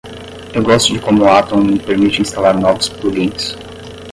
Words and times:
Eu 0.51 0.63
gosto 0.63 0.91
de 0.93 0.99
como 0.99 1.25
o 1.25 1.29
Atom 1.29 1.61
me 1.61 1.77
permite 1.77 2.21
instalar 2.23 2.57
novos 2.59 2.89
plugins. 2.89 3.55